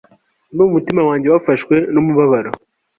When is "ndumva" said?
0.51-0.69